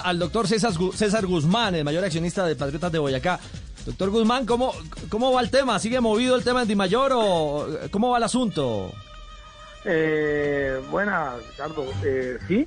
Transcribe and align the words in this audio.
Al 0.00 0.18
doctor 0.18 0.46
César, 0.48 0.72
César 0.94 1.26
Guzmán, 1.26 1.74
el 1.74 1.84
mayor 1.84 2.04
accionista 2.04 2.44
de 2.46 2.56
Patriotas 2.56 2.92
de 2.92 2.98
Boyacá. 2.98 3.38
Doctor 3.86 4.10
Guzmán, 4.10 4.44
¿cómo, 4.46 4.72
¿cómo 5.08 5.32
va 5.32 5.40
el 5.40 5.50
tema? 5.50 5.78
¿Sigue 5.78 6.00
movido 6.00 6.36
el 6.36 6.44
tema 6.44 6.62
en 6.62 6.68
Di 6.68 6.74
Mayor 6.76 7.12
o 7.14 7.66
cómo 7.90 8.10
va 8.10 8.18
el 8.18 8.24
asunto? 8.24 8.92
Eh, 9.84 10.80
buenas, 10.90 11.34
Ricardo. 11.50 11.86
Eh, 12.04 12.38
sí, 12.46 12.66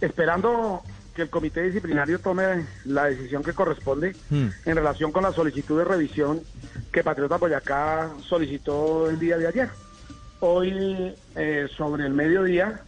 esperando 0.00 0.82
que 1.14 1.22
el 1.22 1.30
comité 1.30 1.62
disciplinario 1.62 2.18
tome 2.18 2.66
la 2.84 3.04
decisión 3.06 3.42
que 3.42 3.52
corresponde 3.52 4.14
Hmm. 4.30 4.48
en 4.64 4.76
relación 4.76 5.12
con 5.12 5.22
la 5.22 5.32
solicitud 5.32 5.78
de 5.78 5.84
revisión 5.84 6.40
que 6.92 7.02
Patriota 7.02 7.36
Boyacá 7.36 8.10
solicitó 8.28 9.08
el 9.08 9.18
día 9.18 9.38
de 9.38 9.48
ayer. 9.48 9.70
Hoy, 10.40 11.14
eh, 11.36 11.68
sobre 11.76 12.04
el 12.06 12.12
mediodía, 12.12 12.82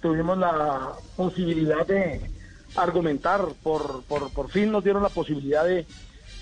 tuvimos 0.00 0.38
la 0.38 0.92
posibilidad 1.16 1.86
de 1.86 2.29
argumentar, 2.76 3.42
por, 3.62 4.02
por, 4.04 4.32
por 4.32 4.50
fin 4.50 4.70
nos 4.70 4.84
dieron 4.84 5.02
la 5.02 5.08
posibilidad 5.08 5.64
de, 5.64 5.86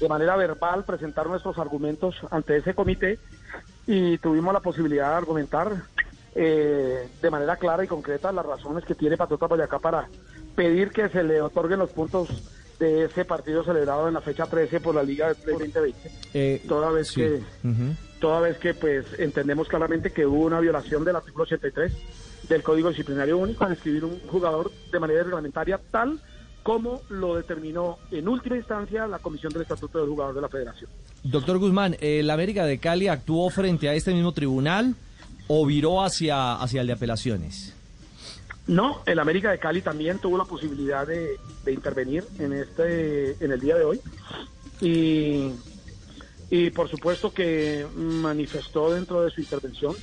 de 0.00 0.09
manera 0.09 0.36
verbal, 0.36 0.84
presentar 0.84 1.27
nuestros 1.27 1.58
argumentos 1.58 2.16
ante 2.30 2.56
ese 2.56 2.75
comité 2.75 3.19
y 3.86 4.19
tuvimos 4.19 4.53
la 4.53 4.61
posibilidad 4.61 5.11
de 5.11 5.16
argumentar 5.16 5.83
eh, 6.34 7.08
de 7.20 7.30
manera 7.30 7.56
clara 7.56 7.83
y 7.84 7.88
concreta 7.88 8.30
las 8.33 8.47
razones 8.47 8.84
que 8.84 8.94
tiene 8.94 9.16
Patriota 9.16 9.47
Boyacá 9.47 9.78
para 9.78 10.08
pedir 10.55 10.91
que 10.91 11.08
se 11.08 11.22
le 11.22 11.41
otorguen 11.41 11.78
los 11.78 11.91
puntos 11.91 12.28
de 12.78 13.06
ese 13.06 13.25
partido 13.25 13.64
celebrado 13.64 14.06
en 14.06 14.14
la 14.14 14.20
fecha 14.20 14.47
13 14.47 14.81
por 14.81 14.94
la 14.94 15.03
Liga 15.03 15.34
del 15.34 15.58
2020. 15.58 16.10
Eh, 16.34 16.62
Toda 16.69 16.91
vez 16.91 17.08
sí. 17.08 17.22
que. 17.22 17.42
Toda 18.19 18.41
vez 18.41 18.58
que 18.58 18.74
pues 18.74 19.06
entendemos 19.19 19.69
claramente 19.69 20.12
que 20.12 20.27
hubo 20.27 20.44
una 20.44 20.61
violación 20.61 21.05
del 21.05 21.16
artículo 21.16 21.44
83 21.44 21.92
del 22.48 22.62
Código 22.62 22.88
Disciplinario 22.88 23.38
Único 23.38 23.64
al 23.64 23.72
inscribir 23.72 24.05
un 24.05 24.20
jugador 24.28 24.70
de 24.91 25.00
manera 25.00 25.22
reglamentaria 25.22 25.80
tal 25.91 26.20
como 26.62 27.00
lo 27.08 27.36
determinó 27.36 27.98
en 28.10 28.28
última 28.28 28.56
instancia 28.56 29.06
la 29.06 29.19
Comisión 29.19 29.52
del 29.52 29.62
Estatuto 29.62 30.00
del 30.00 30.08
Jugador 30.08 30.34
de 30.34 30.41
la 30.41 30.48
Federación. 30.48 30.91
Doctor 31.22 31.58
Guzmán, 31.58 31.97
¿el 32.00 32.28
América 32.30 32.64
de 32.64 32.78
Cali 32.78 33.08
actuó 33.08 33.48
frente 33.50 33.88
a 33.88 33.94
este 33.94 34.12
mismo 34.12 34.32
tribunal 34.32 34.94
o 35.47 35.64
viró 35.64 36.03
hacia, 36.03 36.55
hacia 36.55 36.82
el 36.82 36.86
de 36.88 36.92
apelaciones? 36.92 37.75
No, 38.66 39.00
el 39.06 39.19
América 39.19 39.50
de 39.50 39.58
Cali 39.58 39.80
también 39.80 40.19
tuvo 40.19 40.36
la 40.36 40.44
posibilidad 40.44 41.06
de, 41.06 41.38
de 41.64 41.72
intervenir 41.72 42.25
en 42.38 42.53
este 42.53 43.42
en 43.42 43.50
el 43.50 43.60
día 43.60 43.77
de 43.77 43.84
hoy 43.84 44.00
y, 44.82 45.53
y 46.50 46.70
por 46.70 46.88
supuesto 46.88 47.32
que 47.32 47.86
manifestó 47.94 48.92
dentro 48.92 49.22
de 49.22 49.30
su 49.30 49.41
intervención 49.41 49.94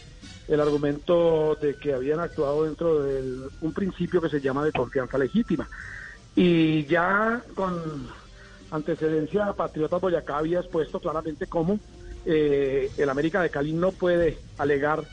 el 0.48 0.60
argumento 0.60 1.56
de 1.56 1.76
que 1.76 1.94
habían 1.94 2.20
actuado 2.20 2.66
dentro 2.66 3.04
de 3.04 3.48
un 3.62 3.74
principio 3.74 4.22
que 4.22 4.30
se 4.30 4.42
llama 4.42 4.64
de 4.64 4.72
confianza 4.72 5.18
legítima. 5.18 5.68
Y 6.36 6.86
ya 6.86 7.42
con 7.56 8.08
antecedencia 8.70 9.54
Patriotas 9.54 10.02
Boyacá 10.02 10.38
había 10.38 10.60
expuesto 10.60 11.00
claramente 11.00 11.48
cómo 11.48 11.80
eh, 12.26 12.92
el 12.98 13.10
América 13.10 13.42
de 13.42 13.50
Cali 13.50 13.74
no 13.74 13.92
puede 13.92 14.38
alegar 14.58 15.04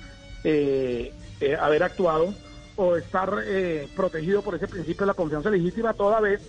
eh, 0.45 1.13
eh, 1.41 1.57
haber 1.57 1.83
actuado 1.83 2.35
o 2.77 2.97
estar 2.97 3.43
eh, 3.45 3.89
protegido 3.95 4.43
por 4.43 4.55
ese 4.55 4.69
principio 4.69 5.01
de 5.01 5.07
la 5.07 5.15
confianza 5.15 5.51
legítima 5.51 5.93
toda 5.93 6.21
vez 6.21 6.41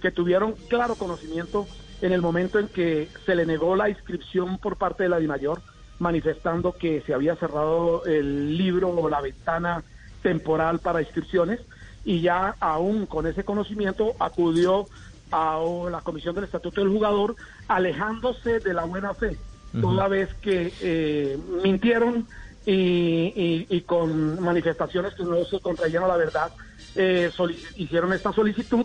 que 0.00 0.10
tuvieron 0.10 0.54
claro 0.68 0.94
conocimiento 0.94 1.66
en 2.00 2.12
el 2.12 2.22
momento 2.22 2.58
en 2.58 2.68
que 2.68 3.08
se 3.26 3.34
le 3.34 3.44
negó 3.46 3.76
la 3.76 3.88
inscripción 3.88 4.58
por 4.58 4.76
parte 4.76 5.02
de 5.04 5.08
la 5.10 5.18
DIMAYOR 5.18 5.60
manifestando 5.98 6.72
que 6.72 7.02
se 7.06 7.12
había 7.12 7.36
cerrado 7.36 8.04
el 8.06 8.56
libro 8.56 8.88
o 8.88 9.08
la 9.08 9.20
ventana 9.20 9.84
temporal 10.22 10.78
para 10.80 11.02
inscripciones 11.02 11.60
y 12.04 12.22
ya 12.22 12.56
aún 12.60 13.06
con 13.06 13.26
ese 13.26 13.44
conocimiento 13.44 14.14
acudió 14.18 14.88
a 15.30 15.60
la 15.90 16.00
Comisión 16.00 16.34
del 16.34 16.44
Estatuto 16.44 16.80
del 16.80 16.90
Jugador 16.90 17.36
alejándose 17.68 18.60
de 18.60 18.74
la 18.74 18.84
buena 18.84 19.14
fe, 19.14 19.36
toda 19.80 20.08
vez 20.08 20.28
que 20.42 20.72
eh, 20.80 21.38
mintieron 21.62 22.26
y, 22.66 22.72
y- 22.72 23.66
y 23.68 23.80
con 23.82 24.42
manifestaciones 24.42 25.14
que 25.14 25.22
no 25.24 25.44
se 25.44 25.60
contraían 25.60 26.02
a 26.04 26.08
la 26.08 26.16
verdad, 26.16 26.52
eh, 26.96 27.30
hicieron 27.76 28.12
esta 28.12 28.32
solicitud. 28.32 28.84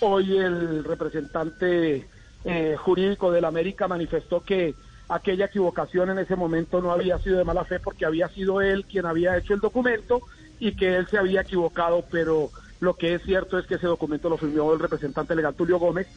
Hoy 0.00 0.36
el 0.38 0.82
representante 0.84 2.08
eh, 2.46 2.76
jurídico 2.76 3.32
del 3.32 3.44
América 3.44 3.88
manifestó 3.88 4.42
que 4.44 4.76
aquella 5.08 5.46
equivocación 5.46 6.10
en 6.10 6.18
ese 6.18 6.36
momento 6.36 6.80
no 6.80 6.92
había 6.92 7.18
sido 7.20 7.38
de 7.38 7.44
mala 7.44 7.64
fe 7.64 7.80
porque 7.80 8.06
había 8.06 8.28
sido 8.30 8.60
él 8.60 8.86
quien 8.88 9.06
había 9.06 9.36
hecho 9.36 9.54
el 9.54 9.60
documento 9.60 10.22
y 10.58 10.74
que 10.76 10.96
él 10.96 11.06
se 11.10 11.18
había 11.18 11.42
equivocado, 11.42 12.06
pero 12.10 12.52
lo 12.80 12.94
que 12.94 13.14
es 13.14 13.22
cierto 13.22 13.58
es 13.58 13.66
que 13.66 13.76
ese 13.76 13.86
documento 13.86 14.28
lo 14.28 14.38
firmó 14.38 14.72
el 14.72 14.80
representante 14.80 15.34
legal 15.34 15.54
Tulio 15.54 15.78
Gómez 15.78 16.08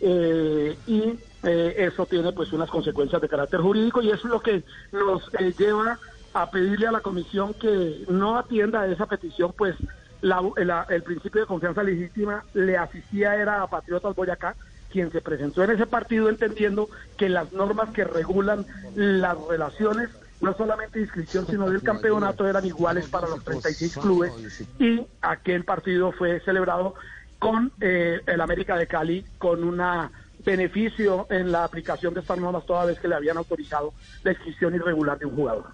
eh, 0.00 0.78
y 0.86 1.20
eh, 1.42 1.74
eso 1.78 2.06
tiene 2.06 2.32
pues 2.32 2.52
unas 2.52 2.70
consecuencias 2.70 3.20
de 3.22 3.28
carácter 3.28 3.60
jurídico 3.60 4.02
y 4.02 4.08
eso 4.08 4.26
es 4.28 4.32
lo 4.32 4.40
que 4.40 4.64
nos 4.92 5.22
eh, 5.38 5.54
lleva 5.58 5.98
a 6.32 6.50
pedirle 6.50 6.88
a 6.88 6.92
la 6.92 7.00
comisión 7.00 7.54
que 7.54 8.04
no 8.08 8.36
atienda 8.36 8.82
a 8.82 8.88
esa 8.88 9.06
petición, 9.06 9.52
pues 9.56 9.76
la- 10.20 10.86
el 10.88 11.02
principio 11.02 11.42
de 11.42 11.46
confianza 11.46 11.82
legítima 11.82 12.44
le 12.54 12.76
asistía 12.78 13.36
era 13.36 13.62
a 13.62 13.68
Patriotas 13.68 14.14
Boyacá, 14.14 14.56
quien 14.94 15.10
se 15.10 15.20
presentó 15.20 15.64
en 15.64 15.72
ese 15.72 15.86
partido 15.86 16.28
entendiendo 16.28 16.88
que 17.18 17.28
las 17.28 17.52
normas 17.52 17.90
que 17.90 18.04
regulan 18.04 18.64
las 18.94 19.36
relaciones, 19.48 20.08
no 20.40 20.56
solamente 20.56 21.00
de 21.00 21.06
inscripción, 21.06 21.48
sino 21.48 21.68
del 21.68 21.82
campeonato, 21.82 22.46
eran 22.46 22.64
iguales 22.64 23.08
para 23.08 23.26
los 23.26 23.42
36 23.42 23.98
clubes 23.98 24.32
y 24.78 25.04
aquel 25.20 25.64
partido 25.64 26.12
fue 26.12 26.38
celebrado 26.44 26.94
con 27.40 27.72
eh, 27.80 28.20
el 28.24 28.40
América 28.40 28.76
de 28.76 28.86
Cali 28.86 29.26
con 29.36 29.64
una 29.64 30.12
beneficio 30.44 31.26
en 31.28 31.50
la 31.50 31.64
aplicación 31.64 32.14
de 32.14 32.20
estas 32.20 32.38
normas 32.38 32.64
toda 32.64 32.84
vez 32.84 33.00
que 33.00 33.08
le 33.08 33.16
habían 33.16 33.36
autorizado 33.36 33.94
la 34.22 34.30
inscripción 34.30 34.76
irregular 34.76 35.18
de 35.18 35.26
un 35.26 35.34
jugador. 35.34 35.64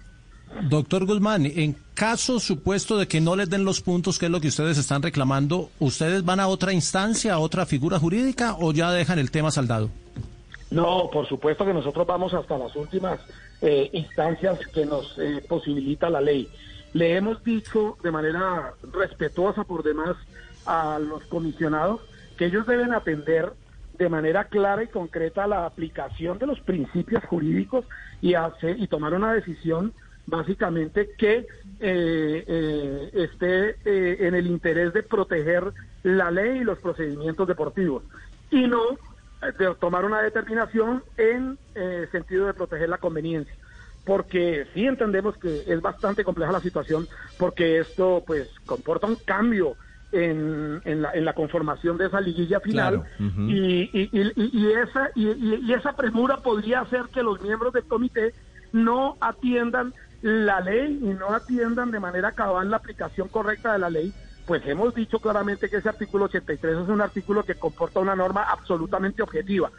Doctor 0.69 1.05
Guzmán, 1.05 1.45
en 1.45 1.75
caso 1.93 2.39
supuesto 2.39 2.97
de 2.97 3.07
que 3.07 3.21
no 3.21 3.35
les 3.35 3.49
den 3.49 3.65
los 3.65 3.81
puntos, 3.81 4.19
que 4.19 4.25
es 4.25 4.31
lo 4.31 4.41
que 4.41 4.49
ustedes 4.49 4.77
están 4.77 5.01
reclamando, 5.01 5.69
¿ustedes 5.79 6.23
van 6.23 6.39
a 6.39 6.47
otra 6.47 6.73
instancia, 6.73 7.33
a 7.33 7.39
otra 7.39 7.65
figura 7.65 7.99
jurídica 7.99 8.55
o 8.59 8.71
ya 8.71 8.91
dejan 8.91 9.19
el 9.19 9.31
tema 9.31 9.51
saldado? 9.51 9.89
No, 10.69 11.09
por 11.11 11.27
supuesto 11.27 11.65
que 11.65 11.73
nosotros 11.73 12.07
vamos 12.07 12.33
hasta 12.33 12.57
las 12.57 12.75
últimas 12.75 13.19
eh, 13.61 13.89
instancias 13.93 14.59
que 14.67 14.85
nos 14.85 15.17
eh, 15.19 15.43
posibilita 15.47 16.09
la 16.09 16.21
ley. 16.21 16.47
Le 16.93 17.15
hemos 17.15 17.43
dicho 17.43 17.97
de 18.03 18.11
manera 18.11 18.73
respetuosa 18.93 19.63
por 19.63 19.83
demás 19.83 20.15
a 20.65 20.99
los 20.99 21.23
comisionados 21.25 22.01
que 22.37 22.45
ellos 22.45 22.65
deben 22.65 22.93
atender 22.93 23.53
de 23.97 24.09
manera 24.09 24.45
clara 24.45 24.83
y 24.83 24.87
concreta 24.87 25.45
la 25.45 25.65
aplicación 25.65 26.39
de 26.39 26.47
los 26.47 26.59
principios 26.61 27.23
jurídicos 27.25 27.85
y 28.21 28.33
hacer 28.33 28.79
y 28.79 28.87
tomar 28.87 29.13
una 29.13 29.33
decisión 29.33 29.93
básicamente 30.25 31.11
que 31.17 31.47
eh, 31.79 32.43
eh, 32.47 33.09
esté 33.13 33.77
eh, 33.83 34.17
en 34.27 34.35
el 34.35 34.47
interés 34.47 34.93
de 34.93 35.03
proteger 35.03 35.73
la 36.03 36.31
ley 36.31 36.59
y 36.59 36.63
los 36.63 36.79
procedimientos 36.79 37.47
deportivos 37.47 38.03
y 38.49 38.67
no 38.67 38.81
eh, 39.41 39.51
de 39.57 39.75
tomar 39.75 40.05
una 40.05 40.21
determinación 40.21 41.03
en 41.17 41.57
eh, 41.75 42.07
sentido 42.11 42.45
de 42.45 42.53
proteger 42.53 42.89
la 42.89 42.97
conveniencia 42.99 43.53
porque 44.03 44.65
sí 44.73 44.85
entendemos 44.85 45.37
que 45.37 45.63
es 45.67 45.79
bastante 45.81 46.23
compleja 46.23 46.51
la 46.51 46.61
situación 46.61 47.07
porque 47.37 47.79
esto 47.79 48.23
pues 48.25 48.47
comporta 48.65 49.07
un 49.07 49.17
cambio 49.25 49.77
en, 50.11 50.81
en, 50.85 51.01
la, 51.03 51.11
en 51.13 51.23
la 51.23 51.33
conformación 51.33 51.97
de 51.97 52.07
esa 52.07 52.19
liguilla 52.19 52.59
final 52.59 52.93
Claro, 52.95 53.05
y, 53.47 53.81
y, 53.93 54.09
y- 54.11 54.33
y- 54.35 54.49
y 54.67 54.71
esa 54.73 55.09
y- 55.15 55.65
y 55.67 55.73
esa 55.73 55.95
premura 55.95 56.37
podría 56.41 56.81
hacer 56.81 57.03
que 57.13 57.23
los 57.23 57.39
miembros 57.41 57.73
del 57.73 57.85
comité 57.85 58.33
no 58.73 59.17
atiendan 59.21 59.93
la 60.21 60.59
ley 60.59 60.99
y 61.01 61.07
no 61.07 61.33
atiendan 61.33 61.91
de 61.91 61.99
manera 61.99 62.33
cabal 62.33 62.69
la 62.69 62.77
aplicación 62.77 63.27
correcta 63.29 63.73
de 63.73 63.79
la 63.79 63.89
ley 63.89 64.13
pues 64.45 64.65
hemos 64.65 64.93
dicho 64.93 65.19
claramente 65.19 65.69
que 65.69 65.77
ese 65.77 65.89
artículo 65.89 66.25
83 66.25 66.79
es 66.79 66.89
un 66.89 67.01
artículo 67.01 67.43
que 67.43 67.55
comporta 67.55 67.99
una 67.99 68.15
norma 68.15 68.43
absolutamente 68.43 69.21
objetiva, 69.21 69.71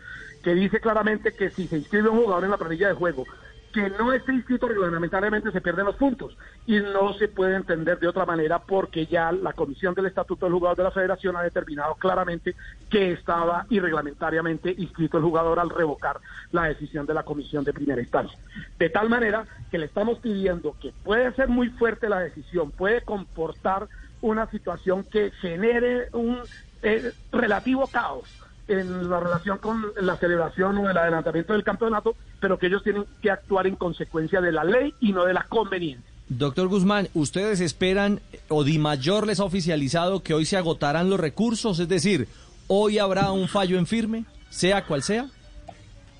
que 0.42 0.54
dice 0.54 0.80
claramente 0.80 1.34
que 1.34 1.50
si 1.50 1.68
se 1.68 1.76
inscribe 1.76 2.08
un 2.08 2.22
jugador 2.22 2.44
en 2.44 2.50
la 2.50 2.58
planilla 2.58 2.88
de 2.88 2.94
juego 2.94 3.26
que 3.72 3.90
no 3.90 4.12
esté 4.12 4.32
inscrito 4.32 4.68
reglamentariamente 4.68 5.50
se 5.50 5.60
pierden 5.60 5.86
los 5.86 5.96
puntos 5.96 6.36
y 6.66 6.78
no 6.78 7.14
se 7.14 7.28
puede 7.28 7.56
entender 7.56 7.98
de 7.98 8.08
otra 8.08 8.26
manera 8.26 8.58
porque 8.58 9.06
ya 9.06 9.32
la 9.32 9.52
Comisión 9.52 9.94
del 9.94 10.06
Estatuto 10.06 10.46
del 10.46 10.54
Jugador 10.54 10.76
de 10.76 10.82
la 10.84 10.90
Federación 10.90 11.36
ha 11.36 11.42
determinado 11.42 11.94
claramente 11.94 12.54
que 12.90 13.12
estaba 13.12 13.66
irreglamentariamente 13.70 14.74
inscrito 14.76 15.16
el 15.16 15.24
jugador 15.24 15.58
al 15.58 15.70
revocar 15.70 16.20
la 16.52 16.64
decisión 16.64 17.06
de 17.06 17.14
la 17.14 17.22
Comisión 17.22 17.64
de 17.64 17.72
Primera 17.72 18.00
Instancia. 18.00 18.38
De 18.78 18.90
tal 18.90 19.08
manera 19.08 19.46
que 19.70 19.78
le 19.78 19.86
estamos 19.86 20.18
pidiendo 20.18 20.76
que 20.80 20.92
puede 21.02 21.32
ser 21.32 21.48
muy 21.48 21.70
fuerte 21.70 22.08
la 22.08 22.20
decisión, 22.20 22.70
puede 22.70 23.00
comportar 23.00 23.88
una 24.20 24.46
situación 24.50 25.02
que 25.04 25.30
genere 25.40 26.08
un 26.12 26.38
eh, 26.82 27.12
relativo 27.32 27.86
caos 27.86 28.28
en 28.68 29.10
la 29.10 29.20
relación 29.20 29.58
con 29.58 29.92
la 30.00 30.16
celebración 30.16 30.78
o 30.78 30.90
el 30.90 30.96
adelantamiento 30.96 31.52
del 31.52 31.64
campeonato, 31.64 32.14
pero 32.40 32.58
que 32.58 32.66
ellos 32.66 32.82
tienen 32.82 33.04
que 33.20 33.30
actuar 33.30 33.66
en 33.66 33.76
consecuencia 33.76 34.40
de 34.40 34.52
la 34.52 34.64
ley 34.64 34.94
y 35.00 35.12
no 35.12 35.24
de 35.24 35.34
la 35.34 35.44
conveniencia. 35.44 36.10
Doctor 36.28 36.68
Guzmán, 36.68 37.08
¿ustedes 37.14 37.60
esperan 37.60 38.20
o 38.48 38.64
Di 38.64 38.78
Mayor 38.78 39.26
les 39.26 39.40
ha 39.40 39.44
oficializado 39.44 40.22
que 40.22 40.34
hoy 40.34 40.46
se 40.46 40.56
agotarán 40.56 41.10
los 41.10 41.20
recursos? 41.20 41.78
Es 41.78 41.88
decir, 41.88 42.28
¿hoy 42.68 42.98
habrá 42.98 43.32
un 43.32 43.48
fallo 43.48 43.78
en 43.78 43.86
firme, 43.86 44.24
sea 44.48 44.84
cual 44.86 45.02
sea? 45.02 45.28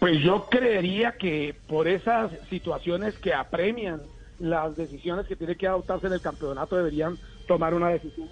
Pues 0.01 0.21
yo 0.21 0.49
creería 0.51 1.13
que 1.13 1.55
por 1.69 1.87
esas 1.87 2.33
situaciones 2.51 3.15
que 3.19 3.33
apremian 3.33 4.03
las 4.41 4.77
decisiones 4.77 5.27
que 5.27 5.37
tiene 5.37 5.57
que 5.57 5.69
adoptarse 5.69 6.09
en 6.09 6.15
el 6.15 6.21
campeonato 6.21 6.77
deberían 6.77 7.17
tomar 7.47 7.73
una 7.73 7.89
decisión. 7.89 8.29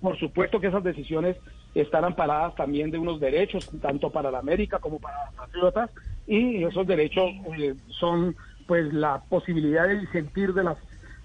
Por 0.00 0.18
supuesto 0.18 0.60
que 0.60 0.66
esas 0.66 0.82
decisiones 0.82 1.36
están 1.74 2.04
amparadas 2.04 2.54
también 2.54 2.90
de 2.90 2.98
unos 2.98 3.20
derechos, 3.20 3.70
tanto 3.82 4.10
para 4.10 4.30
la 4.30 4.38
América 4.38 4.78
como 4.78 4.98
para 4.98 5.26
los 5.26 5.34
patriotas, 5.34 5.90
y 6.26 6.64
esos 6.64 6.86
derechos 6.86 7.30
eh, 7.58 7.74
son 7.88 8.36
pues 8.66 8.92
la 8.94 9.22
posibilidad 9.28 9.86
de 9.86 10.00
disentir 10.00 10.54
de 10.54 10.64
las 10.64 10.78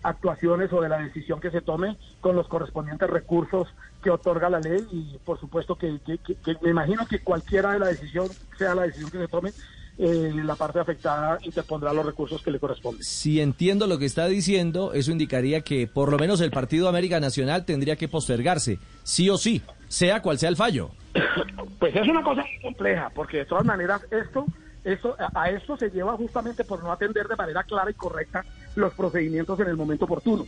actuaciones 0.03 0.71
o 0.71 0.81
de 0.81 0.89
la 0.89 0.99
decisión 0.99 1.39
que 1.39 1.51
se 1.51 1.61
tome 1.61 1.97
con 2.21 2.35
los 2.35 2.47
correspondientes 2.47 3.09
recursos 3.09 3.67
que 4.01 4.09
otorga 4.09 4.49
la 4.49 4.59
ley 4.59 4.85
y 4.91 5.17
por 5.25 5.39
supuesto 5.39 5.75
que, 5.75 5.99
me 6.61 6.69
imagino 6.69 7.05
que 7.05 7.19
cualquiera 7.19 7.73
de 7.73 7.79
la 7.79 7.87
decisión 7.87 8.27
sea 8.57 8.75
la 8.75 8.83
decisión 8.83 9.11
que 9.11 9.17
se 9.17 9.27
tome 9.27 9.51
eh, 10.01 10.31
la 10.33 10.55
parte 10.55 10.79
afectada 10.79 11.37
interpondrá 11.41 11.91
los 11.91 12.05
recursos 12.05 12.41
que 12.41 12.51
le 12.51 12.59
corresponden. 12.59 13.03
Si 13.03 13.41
entiendo 13.41 13.85
lo 13.85 13.99
que 13.99 14.05
está 14.05 14.27
diciendo, 14.27 14.93
eso 14.93 15.11
indicaría 15.11 15.59
que 15.59 15.87
por 15.87 16.09
lo 16.09 16.17
menos 16.17 16.39
el 16.39 16.51
Partido 16.51 16.87
América 16.87 17.19
Nacional 17.19 17.65
tendría 17.65 17.97
que 17.97 18.07
postergarse, 18.07 18.79
sí 19.03 19.29
o 19.29 19.37
sí, 19.37 19.61
sea 19.89 20.21
cual 20.21 20.39
sea 20.39 20.49
el 20.49 20.55
fallo. 20.55 20.91
Pues 21.79 21.95
es 21.95 22.05
una 22.09 22.21
cosa 22.21 22.41
muy 22.41 22.61
compleja, 22.61 23.09
porque 23.15 23.37
de 23.37 23.45
todas 23.45 23.63
maneras 23.63 24.01
esto, 24.11 24.45
esto, 24.83 25.15
a 25.33 25.49
esto 25.49 25.77
se 25.77 25.89
lleva 25.89 26.17
justamente 26.17 26.65
por 26.65 26.83
no 26.83 26.91
atender 26.91 27.25
de 27.29 27.37
manera 27.37 27.63
clara 27.63 27.89
y 27.89 27.93
correcta 27.93 28.43
los 28.75 28.93
procedimientos 28.95 29.57
en 29.61 29.67
el 29.67 29.77
momento 29.77 30.03
oportuno. 30.03 30.45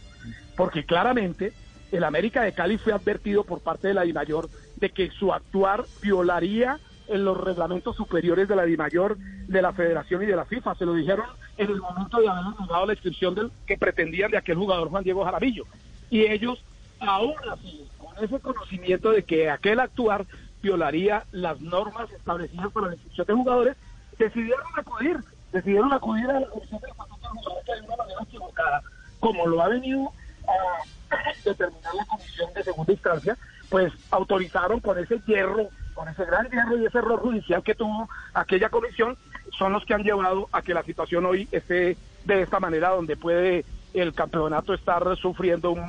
Porque 0.57 0.83
claramente 0.83 1.53
el 1.93 2.03
América 2.03 2.41
de 2.41 2.51
Cali 2.51 2.77
fue 2.77 2.91
advertido 2.91 3.45
por 3.45 3.61
parte 3.61 3.87
de 3.87 3.93
la 3.93 4.01
DIMAYOR 4.01 4.49
de 4.75 4.89
que 4.89 5.09
su 5.11 5.31
actuar 5.31 5.85
violaría 6.01 6.81
en 7.11 7.25
los 7.25 7.37
reglamentos 7.37 7.95
superiores 7.95 8.47
de 8.47 8.55
la 8.55 8.63
DIMAYOR, 8.63 9.17
de 9.17 9.61
la 9.61 9.73
Federación 9.73 10.23
y 10.23 10.25
de 10.25 10.35
la 10.35 10.45
FIFA. 10.45 10.75
Se 10.75 10.85
lo 10.85 10.93
dijeron 10.93 11.25
en 11.57 11.69
el 11.69 11.81
momento 11.81 12.19
de 12.19 12.29
haber 12.29 12.53
dado 12.69 12.85
la 12.85 12.93
inscripción 12.93 13.35
del 13.35 13.51
que 13.67 13.77
pretendían 13.77 14.31
de 14.31 14.37
aquel 14.37 14.57
jugador 14.57 14.89
Juan 14.89 15.03
Diego 15.03 15.25
Jaramillo. 15.25 15.65
Y 16.09 16.21
ellos, 16.21 16.63
aún 16.99 17.33
así, 17.51 17.87
con 17.97 18.23
ese 18.23 18.39
conocimiento 18.39 19.11
de 19.11 19.23
que 19.23 19.49
aquel 19.49 19.79
actuar 19.79 20.25
violaría 20.61 21.25
las 21.31 21.59
normas 21.59 22.11
establecidas 22.11 22.71
para 22.71 22.87
la 22.87 22.93
inscripción 22.93 23.27
de 23.27 23.33
jugadores, 23.33 23.77
decidieron 24.17 24.65
acudir, 24.75 25.17
decidieron 25.51 25.91
acudir 25.91 26.29
a 26.29 26.39
la 26.39 26.47
Comisión 26.47 26.79
de 26.81 26.91
Jugadores 26.91 27.65
de 27.65 27.87
una 27.87 27.95
manera 27.97 28.23
equivocada, 28.23 28.81
como 29.19 29.47
lo 29.47 29.61
ha 29.61 29.67
venido 29.67 30.11
a 30.47 31.33
determinar 31.43 31.95
la 31.95 32.05
Comisión 32.05 32.53
de 32.53 32.63
Segunda 32.63 32.93
Instancia, 32.93 33.37
pues 33.69 33.93
autorizaron 34.11 34.79
con 34.79 34.97
ese 34.99 35.19
hierro 35.25 35.69
con 35.93 36.07
ese 36.09 36.25
gran 36.25 36.49
hierro 36.49 36.77
y 36.77 36.85
ese 36.85 36.97
error 36.97 37.19
judicial 37.19 37.63
que 37.63 37.75
tuvo 37.75 38.09
aquella 38.33 38.69
comisión, 38.69 39.17
son 39.57 39.73
los 39.73 39.85
que 39.85 39.93
han 39.93 40.03
llevado 40.03 40.47
a 40.51 40.61
que 40.61 40.73
la 40.73 40.83
situación 40.83 41.25
hoy 41.25 41.47
esté 41.51 41.97
de 42.25 42.41
esta 42.41 42.59
manera, 42.59 42.89
donde 42.89 43.17
puede 43.17 43.65
el 43.93 44.13
campeonato 44.13 44.73
estar 44.73 45.03
sufriendo 45.17 45.71
un, 45.71 45.83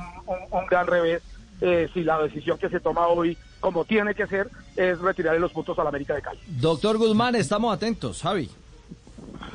gran 0.69 0.87
revés 0.87 1.23
eh, 1.61 1.89
si 1.93 2.03
la 2.03 2.21
decisión 2.21 2.57
que 2.57 2.69
se 2.69 2.79
toma 2.79 3.07
hoy, 3.07 3.37
como 3.59 3.85
tiene 3.85 4.13
que 4.13 4.27
ser, 4.27 4.49
es 4.75 4.99
retirarle 4.99 5.39
los 5.39 5.51
puntos 5.53 5.77
a 5.79 5.83
la 5.83 5.89
América 5.89 6.15
de 6.15 6.21
Cali. 6.21 6.39
Doctor 6.47 6.97
Guzmán, 6.97 7.35
estamos 7.35 7.73
atentos, 7.73 8.21
Javi. 8.21 8.49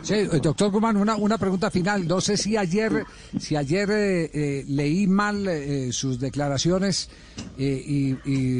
Sí, 0.02 0.14
eh, 0.14 0.40
doctor 0.42 0.70
Guzmán, 0.70 0.96
una, 0.96 1.16
una 1.16 1.38
pregunta 1.38 1.70
final. 1.70 2.06
No 2.06 2.20
sé 2.20 2.36
si 2.36 2.56
ayer, 2.56 3.04
si 3.38 3.56
ayer 3.56 3.90
eh, 3.90 4.30
eh, 4.32 4.64
leí 4.68 5.06
mal 5.06 5.48
sus 5.90 6.20
declaraciones 6.20 7.08
y, 7.58 8.14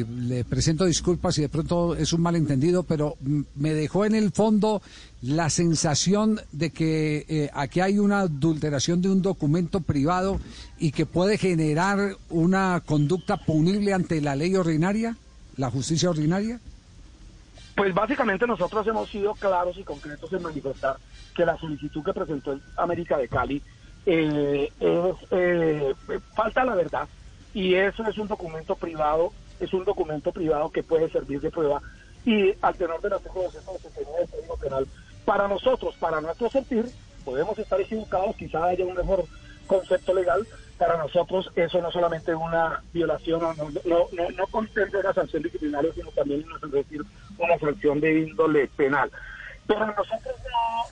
le 0.05 0.44
presento 0.44 0.85
disculpas 0.85 1.35
si 1.35 1.43
de 1.43 1.49
pronto 1.49 1.94
es 1.94 2.12
un 2.12 2.20
malentendido, 2.20 2.82
pero 2.82 3.17
me 3.56 3.75
dejó 3.75 4.05
en 4.05 4.14
el 4.14 4.31
fondo 4.32 4.82
la 5.23 5.50
sensación 5.50 6.40
de 6.52 6.70
que 6.70 7.50
aquí 7.55 7.81
hay 7.81 7.99
una 7.99 8.20
adulteración 8.20 9.02
de 9.02 9.11
un 9.11 9.23
documento 9.23 9.81
privado 9.81 10.40
y 10.79 10.93
que 10.93 11.06
puede 11.06 11.38
generar 11.38 12.17
una 12.31 12.82
conducta 12.85 13.37
punible 13.37 13.93
ante 13.93 14.20
la 14.20 14.37
ley 14.37 14.55
ordinaria, 14.55 15.17
la 15.56 15.70
justicia 15.70 16.11
ordinaria. 16.11 16.61
Pues 17.79 17.95
básicamente 17.95 18.45
nosotros 18.45 18.85
hemos 18.89 19.09
sido 19.09 19.37
claros 19.37 19.79
y 19.79 19.85
concretos 19.85 20.33
en 20.33 20.43
manifestar 20.43 20.97
que 21.33 21.47
la 21.47 21.57
solicitud 21.57 22.03
que 22.03 22.13
presentó 22.13 22.51
el 22.51 22.61
América 22.77 23.17
de 23.17 23.29
Cali 23.29 23.63
eh, 24.05 24.69
es 24.81 25.17
eh, 25.31 25.95
falta 26.35 26.65
la 26.65 26.75
verdad. 26.75 27.07
Y 27.55 27.77
eso 27.77 28.05
es 28.09 28.19
un 28.19 28.27
documento 28.27 28.75
privado, 28.75 29.33
es 29.61 29.73
un 29.73 29.85
documento 29.85 30.33
privado 30.33 30.73
que 30.73 30.83
puede 30.83 31.09
servir 31.09 31.41
de 31.41 31.53
prueba. 31.53 31.81
Y 32.25 32.53
al 32.61 32.75
tenor 32.75 33.01
del 33.01 33.13
artículo 33.13 33.45
269 33.45 34.19
del 34.19 34.29
Código 34.29 34.57
Penal, 34.57 34.87
para 35.25 35.47
nosotros, 35.47 35.95
para 36.01 36.21
nuestro 36.21 36.51
sentir, 36.51 36.85
podemos 37.25 37.57
estar 37.61 37.81
equivocados, 37.81 38.35
quizá 38.35 38.65
haya 38.65 38.85
un 38.85 38.95
mejor 38.95 39.25
concepto 39.69 40.15
legal, 40.15 40.45
para 40.79 40.97
nosotros 40.97 41.51
eso 41.57 41.81
no 41.81 41.91
solamente 41.91 42.35
una 42.35 42.83
violación, 42.93 43.41
no, 43.41 43.53
no, 43.55 44.09
no, 44.13 44.31
no 44.31 44.47
contempla 44.47 45.01
una 45.01 45.13
sanción 45.13 45.43
disciplinaria, 45.43 45.93
sino 45.93 46.11
también 46.13 46.45
decir, 46.71 47.03
una 47.37 47.59
sanción 47.59 48.01
de 48.01 48.21
índole 48.21 48.69
penal. 48.69 49.11
Pero 49.67 49.87
nosotros 49.87 50.37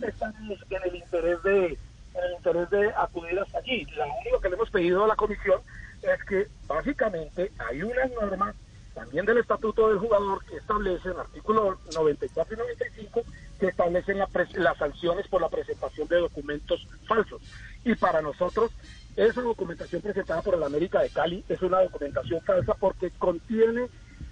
no 0.01 0.07
estamos 0.07 0.37
en 0.71 0.83
el 0.85 0.97
interés 0.97 1.43
de 1.43 1.67
en 1.67 2.25
el 2.25 2.33
interés 2.37 2.71
de 2.71 2.89
acudir 2.97 3.39
hasta 3.39 3.59
allí. 3.59 3.85
Lo 3.97 4.05
único 4.21 4.41
que 4.41 4.49
le 4.49 4.57
hemos 4.57 4.71
pedido 4.71 5.05
a 5.05 5.09
la 5.09 5.17
comisión 5.17 5.61
es 6.03 6.25
que 6.25 6.47
básicamente 6.67 7.53
hay 7.59 7.83
unas 7.83 8.11
normas 8.13 8.55
también 8.95 9.27
del 9.27 9.39
estatuto 9.39 9.89
del 9.89 9.99
jugador 9.99 10.43
que 10.47 10.57
establecen, 10.57 11.13
artículo 11.19 11.79
94 11.95 12.55
y 12.55 12.59
95, 12.59 13.23
que 13.61 13.67
establecen 13.67 14.19
las 14.19 14.79
sanciones 14.79 15.29
por 15.29 15.43
la 15.43 15.51
presentación 15.51 16.09
de 16.09 16.17
documentos 16.17 16.87
falsos. 17.07 17.43
Y 17.85 17.95
para 17.95 18.23
nosotros 18.23 18.73
esa 19.17 19.41
documentación 19.41 20.03
presentada 20.03 20.43
por 20.43 20.55
el 20.55 20.63
América 20.63 21.01
de 21.01 21.09
Cali 21.09 21.45
es 21.49 21.61
una 21.63 21.81
documentación 21.81 22.41
falsa 22.43 22.75
porque 22.75 23.11
contiene 23.19 23.87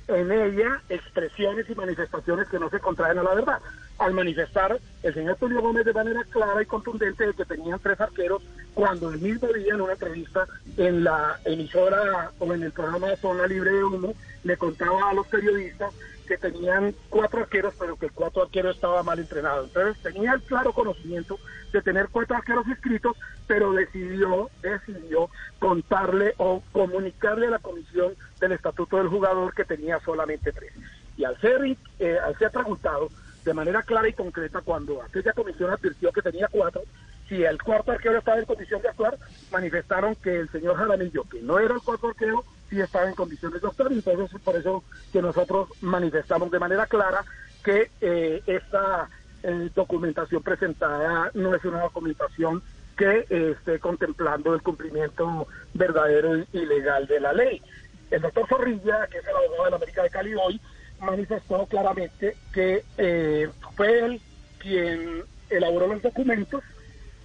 en 0.08 0.30
ella 0.30 0.82
expresiones 0.90 1.68
y 1.68 1.74
manifestaciones 1.74 2.48
que 2.48 2.58
no 2.58 2.68
se 2.68 2.80
contraen 2.80 3.18
a 3.18 3.22
la 3.22 3.34
verdad. 3.34 3.58
Al 3.98 4.12
manifestar 4.12 4.78
el 5.02 5.14
señor 5.14 5.36
Tulio 5.36 5.62
Gómez 5.62 5.86
de 5.86 5.92
manera 5.92 6.24
clara 6.24 6.62
y 6.62 6.66
contundente 6.66 7.26
de 7.26 7.32
que 7.32 7.44
tenían 7.44 7.78
tres 7.78 7.98
arqueros, 8.00 8.42
cuando 8.74 9.10
el 9.10 9.20
mismo 9.20 9.48
día 9.52 9.74
en 9.74 9.80
una 9.80 9.92
entrevista 9.92 10.46
en 10.76 11.04
la 11.04 11.40
emisora 11.44 12.32
o 12.38 12.52
en 12.52 12.64
el 12.64 12.72
programa 12.72 13.16
Zona 13.16 13.46
Libre 13.46 13.70
de 13.70 13.84
Humo, 13.84 14.14
le 14.42 14.56
contaba 14.56 15.08
a 15.08 15.14
los 15.14 15.26
periodistas 15.28 15.94
que 16.26 16.38
tenían 16.38 16.94
cuatro 17.08 17.40
arqueros, 17.40 17.74
pero 17.78 17.96
que 17.96 18.06
el 18.06 18.12
cuatro 18.12 18.42
arquero 18.42 18.70
estaba 18.70 19.02
mal 19.02 19.18
entrenado. 19.18 19.64
Entonces 19.64 20.02
tenía 20.02 20.32
el 20.32 20.42
claro 20.42 20.72
conocimiento 20.72 21.38
de 21.72 21.82
tener 21.82 22.08
cuatro 22.10 22.36
arqueros 22.36 22.66
inscritos, 22.66 23.16
pero 23.46 23.72
decidió, 23.72 24.50
decidió 24.62 25.28
contarle 25.58 26.34
o 26.38 26.62
comunicarle 26.72 27.48
a 27.48 27.50
la 27.50 27.58
comisión 27.58 28.14
del 28.40 28.52
estatuto 28.52 28.98
del 28.98 29.08
jugador 29.08 29.54
que 29.54 29.64
tenía 29.64 30.00
solamente 30.00 30.52
tres. 30.52 30.72
Y 31.16 31.24
al 31.24 31.40
ser, 31.40 31.76
eh, 31.98 32.18
al 32.18 32.36
ser 32.38 32.50
preguntado 32.50 33.08
de 33.44 33.54
manera 33.54 33.82
clara 33.82 34.08
y 34.08 34.12
concreta 34.12 34.62
cuando 34.62 35.02
aquella 35.02 35.32
comisión 35.32 35.70
advirtió 35.70 36.10
que 36.12 36.22
tenía 36.22 36.48
cuatro, 36.50 36.82
si 37.28 37.42
el 37.42 37.62
cuarto 37.62 37.92
arquero 37.92 38.18
estaba 38.18 38.38
en 38.38 38.44
condición 38.44 38.82
de 38.82 38.88
actuar, 38.88 39.18
manifestaron 39.50 40.14
que 40.16 40.40
el 40.40 40.48
señor 40.50 40.76
Jaramillo, 40.76 41.24
que 41.24 41.40
no 41.40 41.58
era 41.58 41.74
el 41.74 41.80
cuarto 41.80 42.08
arquero, 42.08 42.44
sí 42.74 42.80
estaba 42.80 43.08
en 43.08 43.14
condiciones 43.14 43.62
de 43.62 43.68
y 43.90 43.94
entonces 43.94 44.40
por 44.42 44.56
eso 44.56 44.84
que 45.12 45.22
nosotros 45.22 45.68
manifestamos 45.80 46.50
de 46.50 46.58
manera 46.58 46.86
clara 46.86 47.24
que 47.62 47.90
eh, 48.00 48.42
esta 48.46 49.08
eh, 49.42 49.70
documentación 49.74 50.42
presentada 50.42 51.30
no 51.34 51.54
es 51.54 51.64
una 51.64 51.80
documentación 51.80 52.62
que 52.96 53.26
eh, 53.30 53.54
esté 53.56 53.78
contemplando 53.78 54.54
el 54.54 54.62
cumplimiento 54.62 55.46
verdadero 55.72 56.44
y 56.52 56.66
legal 56.66 57.06
de 57.06 57.20
la 57.20 57.32
ley. 57.32 57.62
El 58.10 58.22
doctor 58.22 58.46
Zorrilla, 58.48 59.06
que 59.06 59.18
es 59.18 59.26
el 59.26 59.36
abogado 59.36 59.64
de 59.64 59.70
la 59.70 59.76
América 59.76 60.02
de 60.02 60.10
Cali 60.10 60.34
hoy, 60.34 60.60
manifestó 61.00 61.66
claramente 61.66 62.36
que 62.52 63.50
fue 63.76 63.98
él 63.98 64.20
quien 64.58 65.24
elaboró 65.50 65.88
los 65.88 66.02
documentos 66.02 66.62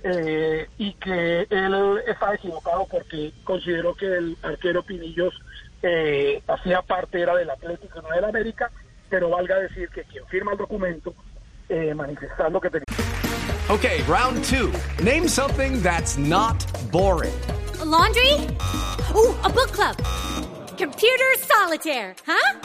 eh, 0.03 0.68
y 0.77 0.94
que 0.94 1.48
él 1.50 2.01
estaba 2.08 2.36
equivocado 2.36 2.88
porque 2.89 3.34
consideró 3.44 3.94
que 3.96 4.06
el 4.06 4.38
arquero 4.41 4.84
Pinillos 4.84 5.34
eh, 5.82 6.41
hacía 6.48 6.82
parte, 6.82 7.22
era 7.22 7.36
del 7.36 7.50
Atlético, 7.50 8.01
no 8.01 8.10
del 8.10 8.25
América, 8.25 8.72
pero 9.10 9.29
valga 9.29 9.60
decir 9.60 9.89
que 9.89 10.03
quien 10.03 10.25
firma 10.27 10.51
el 10.53 10.58
documento 10.58 11.13
eh, 11.68 11.94
manifestando 11.94 12.60
que 12.60 12.70
tenía... 12.70 12.86
Okay, 13.70 14.01
round 14.03 14.44
two. 14.46 14.74
Name 15.03 15.27
something 15.27 15.82
that's 15.84 16.18
not 16.18 16.58
boring. 16.91 17.34
A 17.79 17.86
laundry? 17.86 18.34
Ooh, 19.13 19.36
a 19.44 19.50
book 19.50 19.72
club. 19.72 19.96
Computer 20.75 21.25
solitaire, 21.38 22.15
huh? 22.25 22.60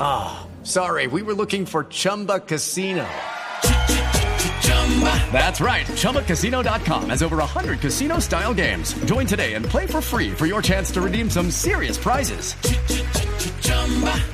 Ah, 0.00 0.46
sorry, 0.62 1.08
we 1.08 1.22
were 1.22 1.34
looking 1.34 1.66
for 1.66 1.84
Chumba 1.84 2.40
Casino. 2.40 3.06
That's 5.30 5.60
right. 5.60 5.86
ChumbaCasino.com 5.86 7.10
has 7.10 7.22
over 7.22 7.36
100 7.36 7.80
casino 7.80 8.18
style 8.18 8.54
games. 8.54 8.94
Join 9.04 9.26
today 9.26 9.52
and 9.54 9.66
play 9.66 9.86
for 9.86 10.00
free 10.00 10.32
for 10.32 10.46
your 10.46 10.62
chance 10.62 10.90
to 10.92 11.02
redeem 11.02 11.28
some 11.28 11.50
serious 11.50 11.98
prizes. 11.98 12.54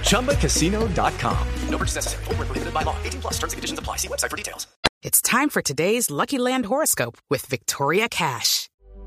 ChumbaCasino.com. 0.08 1.48
No 1.68 1.78
purchase 1.78 1.96
necessary. 1.96 2.24
Full 2.26 2.34
prohibited 2.34 2.72
by 2.72 2.82
law. 2.82 2.96
18 3.02 3.20
plus 3.22 3.34
terms 3.34 3.52
and 3.54 3.58
conditions 3.58 3.78
apply. 3.80 3.96
See 3.96 4.08
website 4.08 4.30
for 4.30 4.36
details. 4.36 4.68
It's 5.02 5.20
time 5.20 5.48
for 5.48 5.62
today's 5.62 6.12
Lucky 6.12 6.38
Land 6.38 6.66
horoscope 6.66 7.18
with 7.28 7.44
Victoria 7.46 8.08
Cash. 8.08 8.68